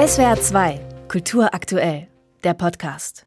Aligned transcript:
SWR 0.00 0.40
2, 0.40 0.80
Kultur 1.08 1.52
aktuell, 1.52 2.08
der 2.42 2.54
Podcast. 2.54 3.26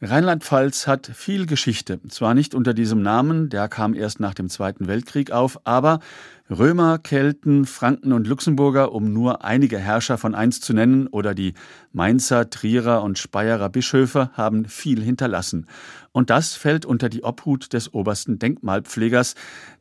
Rheinland-Pfalz 0.00 0.86
hat 0.86 1.06
viel 1.06 1.44
Geschichte. 1.44 2.00
Zwar 2.08 2.32
nicht 2.32 2.54
unter 2.54 2.72
diesem 2.72 3.02
Namen, 3.02 3.50
der 3.50 3.68
kam 3.68 3.92
erst 3.92 4.18
nach 4.18 4.32
dem 4.32 4.48
Zweiten 4.48 4.88
Weltkrieg 4.88 5.30
auf, 5.30 5.60
aber 5.64 6.00
Römer, 6.48 6.96
Kelten, 6.96 7.66
Franken 7.66 8.14
und 8.14 8.26
Luxemburger, 8.26 8.92
um 8.92 9.12
nur 9.12 9.44
einige 9.44 9.76
Herrscher 9.76 10.16
von 10.16 10.34
einst 10.34 10.64
zu 10.64 10.72
nennen, 10.72 11.06
oder 11.06 11.34
die 11.34 11.52
Mainzer, 11.92 12.48
Trierer 12.48 13.02
und 13.02 13.18
Speyerer 13.18 13.68
Bischöfe 13.68 14.30
haben 14.32 14.64
viel 14.64 15.02
hinterlassen. 15.02 15.66
Und 16.12 16.30
das 16.30 16.54
fällt 16.54 16.86
unter 16.86 17.10
die 17.10 17.24
Obhut 17.24 17.74
des 17.74 17.92
obersten 17.92 18.38
Denkmalpflegers, 18.38 19.34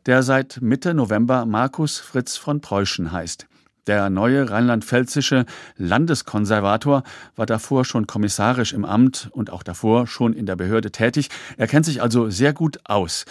der 0.05 0.21
seit 0.23 0.61
Mitte 0.61 0.93
November 0.93 1.45
Markus 1.45 1.97
Fritz 1.97 2.35
von 2.35 2.59
Preußen 2.59 3.13
heißt. 3.13 3.47
Der 3.89 4.11
neue 4.11 4.51
rheinland-pfälzische 4.51 5.47
Landeskonservator 5.75 7.01
war 7.35 7.45
davor 7.47 7.85
schon 7.85 8.05
kommissarisch 8.05 8.71
im 8.71 8.85
Amt 8.85 9.29
und 9.31 9.49
auch 9.49 9.63
davor 9.63 10.05
schon 10.05 10.33
in 10.33 10.45
der 10.45 10.55
Behörde 10.55 10.91
tätig. 10.91 11.29
Er 11.57 11.65
kennt 11.65 11.87
sich 11.87 11.99
also 11.99 12.29
sehr 12.29 12.53
gut 12.53 12.77
aus 12.83 13.25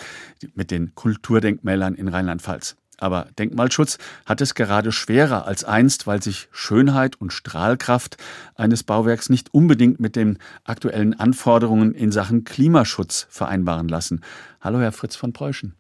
mit 0.57 0.73
den 0.73 0.97
Kulturdenkmälern 0.97 1.95
in 1.95 2.09
Rheinland-Pfalz. 2.09 2.75
Aber 2.97 3.29
Denkmalschutz 3.39 3.99
hat 4.27 4.41
es 4.41 4.57
gerade 4.57 4.91
schwerer 4.91 5.47
als 5.47 5.63
einst, 5.63 6.09
weil 6.09 6.21
sich 6.25 6.49
Schönheit 6.51 7.15
und 7.21 7.33
Strahlkraft 7.33 8.17
eines 8.57 8.83
Bauwerks 8.83 9.29
nicht 9.29 9.55
unbedingt 9.55 10.01
mit 10.01 10.17
den 10.17 10.39
aktuellen 10.65 11.15
Anforderungen 11.21 11.95
in 11.95 12.11
Sachen 12.11 12.43
Klimaschutz 12.43 13.29
vereinbaren 13.31 13.87
lassen. 13.87 14.23
Hallo, 14.61 14.81
Herr 14.81 14.91
Fritz 14.91 15.15
von 15.15 15.33
Preußen. 15.33 15.77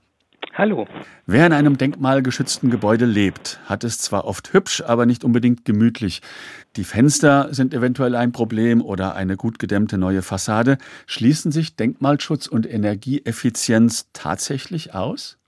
Hallo. 0.59 0.89
Wer 1.25 1.47
in 1.47 1.53
einem 1.53 1.79
denkmalgeschützten 1.79 2.69
Gebäude 2.69 3.05
lebt, 3.05 3.61
hat 3.67 3.85
es 3.85 3.99
zwar 3.99 4.25
oft 4.25 4.53
hübsch, 4.53 4.83
aber 4.85 5.07
nicht 5.07 5.23
unbedingt 5.23 5.65
gemütlich. 5.65 6.21
Die 6.75 6.83
Fenster 6.83 7.55
sind 7.55 7.73
eventuell 7.73 8.17
ein 8.17 8.33
Problem 8.33 8.83
oder 8.83 9.15
eine 9.15 9.37
gut 9.37 9.61
gedämmte 9.61 9.99
neue 9.99 10.21
Fassade. 10.21 10.79
Schließen 11.07 11.53
sich 11.53 11.77
Denkmalschutz 11.77 12.49
und 12.49 12.69
Energieeffizienz 12.69 14.09
tatsächlich 14.13 14.95
aus? 14.95 15.39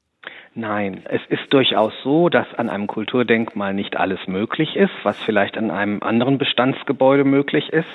Nein, 0.54 1.04
es 1.08 1.20
ist 1.28 1.52
durchaus 1.52 1.92
so, 2.02 2.28
dass 2.28 2.52
an 2.54 2.68
einem 2.68 2.88
Kulturdenkmal 2.88 3.72
nicht 3.72 3.96
alles 3.96 4.18
möglich 4.26 4.74
ist, 4.74 4.92
was 5.04 5.16
vielleicht 5.22 5.56
an 5.56 5.70
einem 5.70 6.02
anderen 6.02 6.38
Bestandsgebäude 6.38 7.22
möglich 7.22 7.72
ist. 7.72 7.88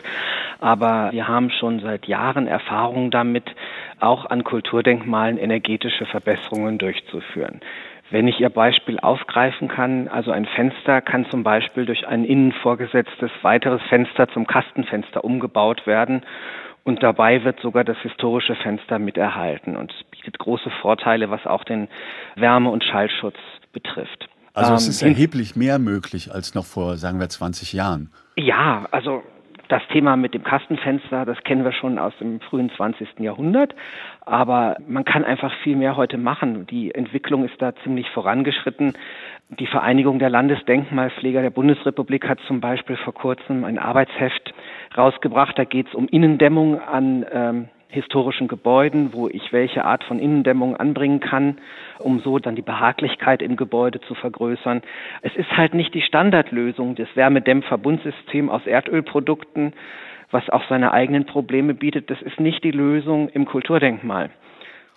Aber 0.61 1.09
wir 1.11 1.27
haben 1.27 1.49
schon 1.49 1.81
seit 1.81 2.05
Jahren 2.05 2.47
Erfahrung 2.47 3.11
damit, 3.11 3.43
auch 3.99 4.25
an 4.27 4.45
Kulturdenkmalen 4.45 5.37
energetische 5.37 6.05
Verbesserungen 6.05 6.77
durchzuführen. 6.77 7.59
Wenn 8.09 8.29
ich 8.29 8.39
Ihr 8.39 8.49
Beispiel 8.49 8.99
aufgreifen 9.01 9.67
kann, 9.67 10.07
also 10.07 10.31
ein 10.31 10.45
Fenster 10.45 11.01
kann 11.01 11.25
zum 11.25 11.43
Beispiel 11.43 11.85
durch 11.85 12.07
ein 12.07 12.23
innen 12.23 12.53
vorgesetztes 12.53 13.31
weiteres 13.41 13.81
Fenster 13.89 14.29
zum 14.29 14.47
Kastenfenster 14.47 15.25
umgebaut 15.25 15.85
werden 15.87 16.23
und 16.85 17.01
dabei 17.03 17.43
wird 17.43 17.59
sogar 17.59 17.83
das 17.83 17.97
historische 17.97 18.55
Fenster 18.55 18.99
miterhalten 18.99 19.75
und 19.75 19.93
bietet 20.11 20.37
große 20.39 20.69
Vorteile, 20.81 21.29
was 21.29 21.45
auch 21.45 21.63
den 21.63 21.89
Wärme- 22.35 22.69
und 22.69 22.83
Schallschutz 22.83 23.37
betrifft. 23.73 24.29
Also 24.53 24.75
es 24.75 24.85
ähm, 24.85 24.89
ist 24.91 25.01
erheblich 25.01 25.55
mehr 25.55 25.79
möglich 25.79 26.31
als 26.31 26.55
noch 26.55 26.65
vor, 26.65 26.95
sagen 26.95 27.19
wir, 27.19 27.27
20 27.27 27.73
Jahren. 27.73 28.11
Ja, 28.37 28.85
also 28.91 29.23
das 29.67 29.81
Thema 29.91 30.15
mit 30.15 30.33
dem 30.35 30.43
Kastenfenster, 30.43 31.25
das 31.25 31.43
kennen 31.43 31.65
wir 31.65 31.71
schon 31.71 31.97
aus 31.97 32.13
dem 32.19 32.39
frühen 32.39 32.69
20. 32.69 33.19
Jahrhundert. 33.19 33.73
Aber 34.21 34.77
man 34.87 35.05
kann 35.05 35.25
einfach 35.25 35.51
viel 35.63 35.75
mehr 35.75 35.97
heute 35.97 36.17
machen. 36.17 36.67
Die 36.67 36.93
Entwicklung 36.93 37.45
ist 37.45 37.59
da 37.59 37.73
ziemlich 37.83 38.09
vorangeschritten. 38.11 38.93
Die 39.49 39.67
Vereinigung 39.67 40.19
der 40.19 40.29
Landesdenkmalpfleger 40.29 41.41
der 41.41 41.49
Bundesrepublik 41.49 42.27
hat 42.27 42.39
zum 42.47 42.61
Beispiel 42.61 42.97
vor 42.97 43.13
kurzem 43.13 43.63
ein 43.63 43.79
Arbeitsheft 43.79 44.53
rausgebracht. 44.97 45.57
Da 45.57 45.63
geht 45.63 45.87
es 45.87 45.93
um 45.93 46.07
Innendämmung 46.07 46.79
an 46.79 47.25
ähm, 47.31 47.69
historischen 47.95 48.47
Gebäuden, 48.47 49.13
wo 49.13 49.27
ich 49.27 49.51
welche 49.51 49.85
Art 49.85 50.03
von 50.03 50.19
Innendämmung 50.19 50.75
anbringen 50.75 51.19
kann, 51.19 51.57
um 51.99 52.19
so 52.19 52.39
dann 52.39 52.55
die 52.55 52.61
Behaglichkeit 52.61 53.41
im 53.41 53.55
Gebäude 53.55 54.01
zu 54.01 54.15
vergrößern. 54.15 54.81
Es 55.21 55.35
ist 55.35 55.49
halt 55.51 55.73
nicht 55.73 55.93
die 55.93 56.01
Standardlösung 56.01 56.95
des 56.95 57.07
Wärmedämmverbundsystems 57.15 58.51
aus 58.51 58.65
Erdölprodukten, 58.65 59.73
was 60.31 60.49
auch 60.49 60.63
seine 60.67 60.91
eigenen 60.91 61.25
Probleme 61.25 61.73
bietet. 61.73 62.09
Das 62.09 62.21
ist 62.21 62.39
nicht 62.39 62.63
die 62.63 62.71
Lösung 62.71 63.29
im 63.29 63.45
Kulturdenkmal. 63.45 64.29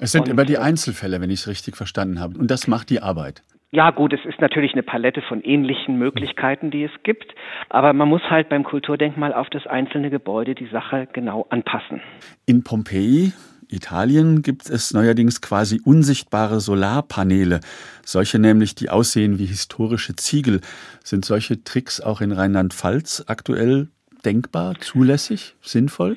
Es 0.01 0.13
sind 0.13 0.23
Und, 0.23 0.31
immer 0.31 0.45
die 0.45 0.55
äh, 0.55 0.59
Einzelfälle, 0.59 1.21
wenn 1.21 1.31
ich 1.31 1.41
es 1.41 1.49
richtig 1.49 1.77
verstanden 1.77 2.21
habe. 2.21 2.39
Und 2.39 2.51
das 2.51 2.67
macht 2.67 2.91
die 2.91 3.01
Arbeit. 3.01 3.43
Ja, 3.71 3.91
gut, 3.91 4.15
es 4.15 4.25
ist 4.25 4.41
natürlich 4.41 4.73
eine 4.73 4.83
Palette 4.83 5.21
von 5.21 5.43
ähnlichen 5.43 5.99
Möglichkeiten, 5.99 6.71
die 6.71 6.85
es 6.85 6.91
gibt, 7.03 7.35
aber 7.69 7.93
man 7.93 8.09
muss 8.09 8.23
halt 8.31 8.49
beim 8.49 8.65
Kulturdenkmal 8.65 9.35
auf 9.35 9.51
das 9.51 9.67
einzelne 9.67 10.09
Gebäude 10.09 10.55
die 10.55 10.69
Sache 10.69 11.07
genau 11.13 11.47
anpassen. 11.51 12.01
In 12.47 12.65
Pompeji, 12.65 13.35
Italien, 13.69 14.41
gibt 14.41 14.71
es 14.71 14.95
neuerdings 14.95 15.43
quasi 15.43 15.83
unsichtbare 15.85 16.61
Solarpaneele, 16.61 17.61
solche 18.07 18.39
nämlich, 18.39 18.75
die 18.75 18.89
aussehen 18.89 19.39
wie 19.39 19.45
historische 19.45 20.17
Ziegel. 20.17 20.63
Sind 21.05 21.27
solche 21.27 21.63
Tricks 21.63 22.01
auch 22.01 22.23
in 22.23 22.33
Rheinland-Pfalz 22.33 23.27
aktuell 23.27 23.89
denkbar, 24.25 24.77
zulässig, 24.81 25.57
sinnvoll? 25.61 26.17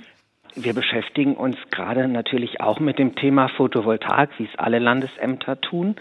Wir 0.56 0.74
beschäftigen 0.74 1.36
uns 1.36 1.58
gerade 1.70 2.08
natürlich 2.08 2.62
auch 2.62 2.80
mit 2.80 3.00
dem 3.00 3.16
Thema 3.16 3.50
Photovoltaik, 3.50 4.30
wie 4.38 4.46
es 4.46 4.58
alle 4.58 4.80
Landesämter 4.80 5.60
tun. 5.60 5.96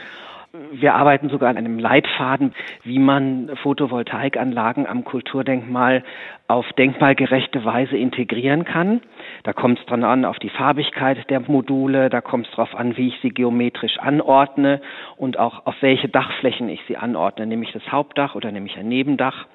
Wir 0.52 0.94
arbeiten 0.96 1.28
sogar 1.28 1.48
an 1.48 1.56
einem 1.56 1.78
Leitfaden, 1.78 2.54
wie 2.82 2.98
man 2.98 3.52
Photovoltaikanlagen 3.62 4.84
am 4.84 5.04
Kulturdenkmal 5.04 6.02
auf 6.48 6.66
denkmalgerechte 6.72 7.64
Weise 7.64 7.96
integrieren 7.96 8.64
kann. 8.64 9.00
Da 9.44 9.52
kommt 9.52 9.78
es 9.78 9.86
dran 9.86 10.02
an 10.02 10.24
auf 10.24 10.40
die 10.40 10.48
Farbigkeit 10.48 11.30
der 11.30 11.38
Module, 11.38 12.10
da 12.10 12.20
kommt 12.20 12.46
es 12.46 12.50
darauf 12.50 12.74
an, 12.74 12.96
wie 12.96 13.08
ich 13.08 13.18
sie 13.22 13.30
geometrisch 13.30 13.98
anordne 14.00 14.80
und 15.16 15.38
auch 15.38 15.66
auf 15.66 15.76
welche 15.82 16.08
Dachflächen 16.08 16.68
ich 16.68 16.80
sie 16.88 16.96
anordne, 16.96 17.46
nämlich 17.46 17.70
das 17.70 17.92
Hauptdach 17.92 18.34
oder 18.34 18.50
nämlich 18.50 18.76
ein 18.76 18.88
Nebendach 18.88 19.46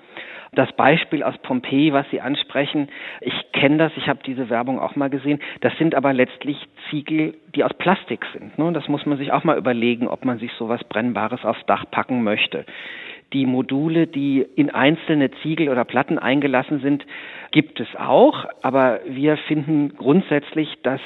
das 0.53 0.71
Beispiel 0.73 1.23
aus 1.23 1.37
Pompeji, 1.39 1.93
was 1.93 2.09
Sie 2.11 2.21
ansprechen, 2.21 2.89
ich 3.21 3.33
kenne 3.51 3.77
das, 3.77 3.91
ich 3.97 4.07
habe 4.07 4.19
diese 4.25 4.49
Werbung 4.49 4.79
auch 4.79 4.95
mal 4.95 5.09
gesehen. 5.09 5.39
Das 5.61 5.77
sind 5.77 5.95
aber 5.95 6.13
letztlich 6.13 6.57
Ziegel, 6.89 7.35
die 7.55 7.63
aus 7.63 7.73
Plastik 7.73 8.25
sind. 8.33 8.57
Ne? 8.57 8.71
Das 8.73 8.87
muss 8.87 9.05
man 9.05 9.17
sich 9.17 9.31
auch 9.31 9.43
mal 9.43 9.57
überlegen, 9.57 10.07
ob 10.07 10.25
man 10.25 10.39
sich 10.39 10.51
sowas 10.53 10.83
Brennbares 10.85 11.43
aufs 11.43 11.65
Dach 11.65 11.85
packen 11.91 12.23
möchte. 12.23 12.65
Die 13.33 13.45
Module, 13.45 14.07
die 14.07 14.45
in 14.55 14.69
einzelne 14.69 15.31
Ziegel 15.41 15.69
oder 15.69 15.83
Platten 15.83 16.19
eingelassen 16.19 16.79
sind, 16.79 17.05
gibt 17.51 17.79
es 17.79 17.87
auch, 17.97 18.45
aber 18.61 18.99
wir 19.07 19.37
finden 19.37 19.95
grundsätzlich, 19.97 20.69
dass 20.83 21.01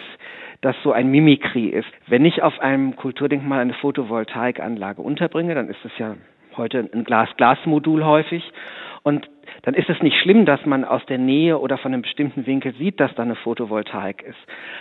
das 0.62 0.76
so 0.84 0.92
ein 0.92 1.10
Mimikry 1.10 1.68
ist. 1.68 1.88
Wenn 2.08 2.26
ich 2.26 2.44
auf 2.44 2.60
einem 2.60 2.96
Kulturdenkmal 2.96 3.62
eine 3.62 3.74
Photovoltaikanlage 3.74 5.02
unterbringe, 5.02 5.56
dann 5.56 5.70
ist 5.70 5.84
es 5.86 5.92
ja 5.98 6.16
heute 6.58 6.90
ein 6.94 7.06
Glas-Glas-Modul 7.06 8.04
häufig 8.04 8.44
und 9.04 9.30
dann 9.64 9.74
ist 9.74 9.90
es 9.90 10.02
nicht 10.02 10.18
schlimm, 10.22 10.46
dass 10.46 10.66
man 10.66 10.86
aus 10.86 11.02
der 11.08 11.18
Nähe 11.18 11.60
oder 11.60 11.78
von 11.78 11.94
einem 11.94 12.02
bestimmten 12.02 12.46
Winkel 12.46 12.74
sieht, 12.76 13.00
dass 13.00 13.14
da 13.16 13.24
eine 13.24 13.36
Photovoltaik 13.36 14.22
ist. 14.22 14.38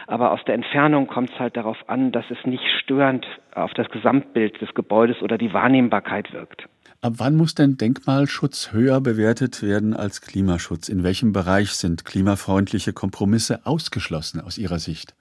Aber 0.06 0.32
aus 0.32 0.40
der 0.46 0.54
Entfernung 0.54 1.06
kommt 1.06 1.30
es 1.30 1.38
halt 1.38 1.56
darauf 1.56 1.76
an, 1.88 2.12
dass 2.12 2.24
es 2.30 2.38
nicht 2.44 2.64
störend 2.82 3.26
auf 3.54 3.72
das 3.74 3.88
Gesamtbild 3.90 4.60
des 4.60 4.74
Gebäudes 4.74 5.20
oder 5.22 5.38
die 5.38 5.52
Wahrnehmbarkeit 5.52 6.32
wirkt. 6.32 6.68
Ab 7.00 7.14
wann 7.18 7.36
muss 7.36 7.54
denn 7.54 7.76
Denkmalschutz 7.76 8.72
höher 8.72 9.00
bewertet 9.00 9.62
werden 9.62 9.94
als 9.94 10.20
Klimaschutz? 10.20 10.88
In 10.88 11.04
welchem 11.04 11.32
Bereich 11.32 11.70
sind 11.70 12.04
klimafreundliche 12.04 12.92
Kompromisse 12.92 13.64
ausgeschlossen 13.66 14.40
aus 14.40 14.58
Ihrer 14.58 14.80
Sicht? 14.80 15.14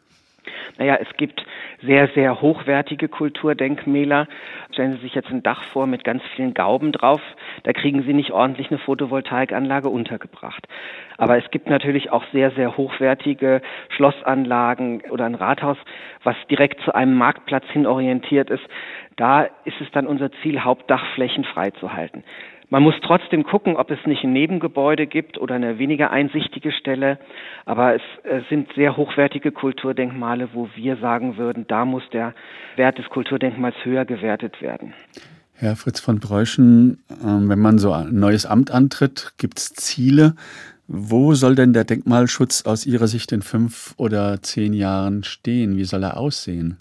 Naja, 0.78 0.98
es 1.02 1.08
gibt 1.18 1.46
sehr, 1.82 2.08
sehr 2.10 2.42
hochwertige 2.42 3.08
Kulturdenkmäler. 3.08 4.28
Stellen 4.72 4.94
Sie 4.94 5.02
sich 5.02 5.16
jetzt 5.16 5.30
ein 5.30 5.44
Dach 5.44 5.64
vor 5.64 5.88
mit 5.88 6.04
ganz 6.04 6.24
vielen 6.36 6.54
Gauben 6.54 6.92
drauf. 6.92 7.22
Da 7.64 7.74
kriegen 7.74 8.04
Sie 8.04 8.14
nicht 8.14 8.32
ordentlich 8.32 8.70
eine 8.70 8.80
Photovoltaikanlage 8.80 9.90
untergebracht. 9.90 10.68
Aber 11.18 11.38
es 11.38 11.50
gibt 11.52 11.70
natürlich 11.70 12.12
auch 12.12 12.24
sehr, 12.32 12.52
sehr 12.52 12.78
hochwertige 12.78 13.62
Schlossanlagen 13.90 15.02
oder 15.10 15.26
ein 15.26 15.36
Rathaus, 15.36 15.78
was 16.24 16.36
direkt 16.50 16.82
zu 16.82 16.94
einem 16.94 17.16
Marktplatz 17.16 17.66
hin 17.72 17.88
orientiert 17.88 18.50
ist. 18.50 18.64
Da 19.16 19.44
ist 19.66 19.82
es 19.82 19.90
dann 19.92 20.06
unser 20.06 20.32
Ziel, 20.44 20.62
Hauptdachflächen 20.62 21.44
freizuhalten. 21.44 22.24
Man 22.70 22.84
muss 22.84 22.96
trotzdem 23.02 23.44
gucken, 23.44 23.78
ob 23.78 23.92
es 23.92 24.00
nicht 24.06 24.24
ein 24.24 24.34
Nebengebäude 24.34 25.08
gibt 25.08 25.38
oder 25.38 25.56
eine 25.56 25.80
weniger 25.80 26.12
einsichtige 26.12 26.74
Stelle. 26.74 27.18
Aber 27.66 27.96
es, 27.96 28.02
es 28.24 28.48
sind 28.50 28.70
sehr 28.76 28.98
hochwertige 28.98 29.54
Kulturdenkmale, 29.54 30.50
wo 30.54 30.68
wir 30.76 30.98
sagen 30.98 31.38
würden, 31.38 31.66
da 31.68 31.86
muss 31.86 32.04
der 32.12 32.34
Wert 32.76 32.98
des 32.98 33.08
Kulturdenkmals 33.10 33.76
höher 33.84 34.04
gewertet 34.04 34.62
werden. 34.62 34.94
Herr 35.54 35.76
Fritz 35.76 36.02
von 36.02 36.20
Breuschen, 36.20 37.00
ähm, 37.24 37.50
wenn 37.50 37.60
man 37.60 37.80
so 37.80 37.94
ein 37.94 38.20
neues 38.20 38.46
Amt 38.46 38.70
antritt, 38.70 39.34
gibt 39.38 39.60
es 39.60 39.74
Ziele. 39.74 40.36
Wo 40.88 41.34
soll 41.34 41.56
denn 41.56 41.74
der 41.74 41.86
Denkmalschutz 41.86 42.66
aus 42.66 42.86
Ihrer 42.86 43.08
Sicht 43.08 43.32
in 43.32 43.42
fünf 43.42 43.94
oder 43.98 44.42
zehn 44.42 44.74
Jahren 44.74 45.24
stehen? 45.24 45.78
Wie 45.78 45.84
soll 45.86 46.04
er 46.04 46.18
aussehen? 46.18 46.78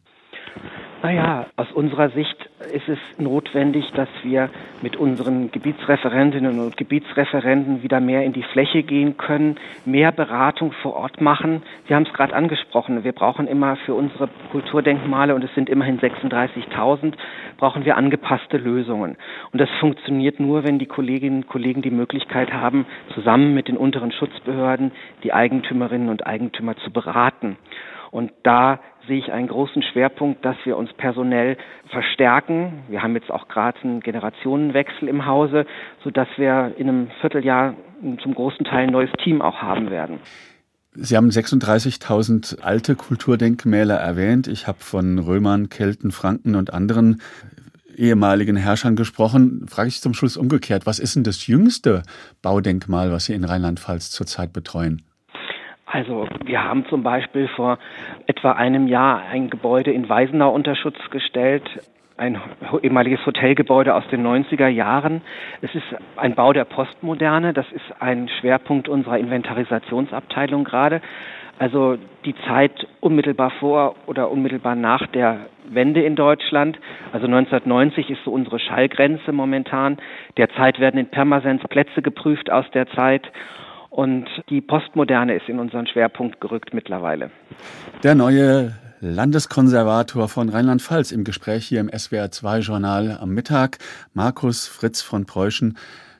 Naja, 1.02 1.46
aus 1.56 1.70
unserer 1.72 2.10
Sicht 2.10 2.45
ist 2.72 2.88
es 2.88 2.98
notwendig, 3.18 3.90
dass 3.94 4.08
wir 4.22 4.48
mit 4.80 4.96
unseren 4.96 5.50
Gebietsreferentinnen 5.50 6.58
und 6.58 6.76
Gebietsreferenten 6.76 7.82
wieder 7.82 8.00
mehr 8.00 8.24
in 8.24 8.32
die 8.32 8.42
Fläche 8.42 8.82
gehen 8.82 9.18
können, 9.18 9.56
mehr 9.84 10.10
Beratung 10.10 10.72
vor 10.72 10.94
Ort 10.94 11.20
machen. 11.20 11.62
Sie 11.86 11.94
haben 11.94 12.04
es 12.04 12.12
gerade 12.14 12.34
angesprochen, 12.34 13.04
wir 13.04 13.12
brauchen 13.12 13.46
immer 13.46 13.76
für 13.76 13.94
unsere 13.94 14.28
Kulturdenkmale, 14.52 15.34
und 15.34 15.44
es 15.44 15.54
sind 15.54 15.68
immerhin 15.68 16.00
36.000, 16.00 17.12
brauchen 17.58 17.84
wir 17.84 17.96
angepasste 17.96 18.56
Lösungen. 18.56 19.16
Und 19.52 19.60
das 19.60 19.68
funktioniert 19.78 20.40
nur, 20.40 20.64
wenn 20.64 20.78
die 20.78 20.86
Kolleginnen 20.86 21.42
und 21.42 21.48
Kollegen 21.48 21.82
die 21.82 21.90
Möglichkeit 21.90 22.52
haben, 22.52 22.86
zusammen 23.14 23.54
mit 23.54 23.68
den 23.68 23.76
unteren 23.76 24.12
Schutzbehörden 24.12 24.92
die 25.24 25.34
Eigentümerinnen 25.34 26.08
und 26.08 26.26
Eigentümer 26.26 26.76
zu 26.78 26.90
beraten. 26.90 27.58
Und 28.10 28.32
da 28.42 28.80
sehe 29.06 29.18
ich 29.18 29.32
einen 29.32 29.48
großen 29.48 29.82
Schwerpunkt, 29.82 30.44
dass 30.44 30.56
wir 30.64 30.76
uns 30.76 30.92
personell 30.94 31.56
verstärken. 31.90 32.84
Wir 32.88 33.02
haben 33.02 33.14
jetzt 33.14 33.30
auch 33.30 33.48
gerade 33.48 33.78
einen 33.82 34.00
Generationenwechsel 34.00 35.08
im 35.08 35.26
Hause, 35.26 35.66
sodass 36.02 36.28
wir 36.36 36.74
in 36.76 36.88
einem 36.88 37.08
Vierteljahr 37.20 37.74
zum 38.22 38.34
großen 38.34 38.64
Teil 38.64 38.86
ein 38.86 38.92
neues 38.92 39.10
Team 39.22 39.42
auch 39.42 39.62
haben 39.62 39.90
werden. 39.90 40.18
Sie 40.98 41.16
haben 41.16 41.28
36.000 41.28 42.62
alte 42.62 42.96
Kulturdenkmäler 42.96 43.96
erwähnt. 43.96 44.48
Ich 44.48 44.66
habe 44.66 44.78
von 44.80 45.18
Römern, 45.18 45.68
Kelten, 45.68 46.10
Franken 46.10 46.54
und 46.54 46.72
anderen 46.72 47.20
ehemaligen 47.96 48.56
Herrschern 48.56 48.96
gesprochen. 48.96 49.66
Frage 49.68 49.88
ich 49.88 50.00
zum 50.00 50.14
Schluss 50.14 50.36
umgekehrt, 50.36 50.86
was 50.86 50.98
ist 50.98 51.16
denn 51.16 51.24
das 51.24 51.46
jüngste 51.46 52.02
Baudenkmal, 52.42 53.12
was 53.12 53.26
Sie 53.26 53.34
in 53.34 53.44
Rheinland-Pfalz 53.44 54.10
zurzeit 54.10 54.52
betreuen? 54.52 55.02
Also 55.96 56.26
wir 56.44 56.62
haben 56.62 56.84
zum 56.90 57.02
Beispiel 57.02 57.48
vor 57.48 57.78
etwa 58.26 58.52
einem 58.52 58.86
Jahr 58.86 59.22
ein 59.32 59.48
Gebäude 59.48 59.92
in 59.92 60.10
Weisenau 60.10 60.50
unter 60.50 60.76
Schutz 60.76 60.98
gestellt, 61.08 61.62
ein 62.18 62.38
ehemaliges 62.82 63.24
Hotelgebäude 63.24 63.94
aus 63.94 64.06
den 64.08 64.22
90er 64.22 64.68
Jahren. 64.68 65.22
Es 65.62 65.74
ist 65.74 65.86
ein 66.16 66.34
Bau 66.34 66.52
der 66.52 66.66
Postmoderne. 66.66 67.54
Das 67.54 67.64
ist 67.72 67.84
ein 67.98 68.28
Schwerpunkt 68.28 68.90
unserer 68.90 69.16
Inventarisationsabteilung 69.18 70.64
gerade. 70.64 71.00
Also 71.58 71.96
die 72.26 72.34
Zeit 72.46 72.86
unmittelbar 73.00 73.52
vor 73.52 73.94
oder 74.04 74.30
unmittelbar 74.30 74.74
nach 74.74 75.06
der 75.06 75.46
Wende 75.66 76.02
in 76.02 76.14
Deutschland. 76.14 76.78
Also 77.14 77.24
1990 77.24 78.10
ist 78.10 78.22
so 78.22 78.32
unsere 78.32 78.58
Schallgrenze 78.58 79.32
momentan. 79.32 79.96
Derzeit 80.36 80.78
werden 80.78 81.00
in 81.00 81.06
Pirmasens 81.06 81.62
Plätze 81.70 82.02
geprüft 82.02 82.52
aus 82.52 82.70
der 82.72 82.86
Zeit. 82.88 83.32
Und 83.96 84.26
die 84.50 84.60
Postmoderne 84.60 85.36
ist 85.36 85.48
in 85.48 85.58
unseren 85.58 85.86
Schwerpunkt 85.86 86.38
gerückt 86.38 86.74
mittlerweile. 86.74 87.30
Der 88.02 88.14
neue 88.14 88.74
Landeskonservator 89.00 90.28
von 90.28 90.50
Rheinland-Pfalz 90.50 91.12
im 91.12 91.24
Gespräch 91.24 91.66
hier 91.66 91.80
im 91.80 91.88
SWR2-Journal 91.88 93.16
am 93.18 93.30
Mittag, 93.30 93.78
Markus 94.12 94.68
Fritz 94.68 95.00
von 95.00 95.24
Preußen. 95.24 95.78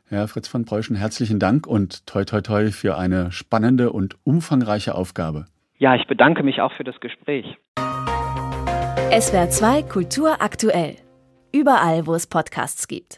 Herr 0.09 0.27
Fritz 0.27 0.49
von 0.49 0.65
Preußen, 0.65 0.97
herzlichen 0.97 1.39
Dank 1.39 1.67
und 1.67 2.07
toi 2.07 2.25
toi 2.25 2.41
toi 2.41 2.71
für 2.71 2.97
eine 2.97 3.31
spannende 3.31 3.93
und 3.93 4.17
umfangreiche 4.25 4.95
Aufgabe. 4.95 5.45
Ja, 5.77 5.95
ich 5.97 6.07
bedanke 6.07 6.43
mich 6.43 6.63
auch 6.63 6.73
für 6.73 6.85
das 6.85 6.99
Gespräch. 7.01 7.59
SWR2 9.11 9.87
Kultur 9.87 10.41
aktuell. 10.41 10.97
Überall, 11.53 12.07
wo 12.07 12.15
es 12.15 12.27
Podcasts 12.27 12.89
gibt. 12.89 13.15